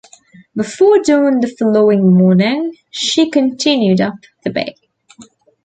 [0.55, 4.73] Before dawn the following morning, she continued up the bay.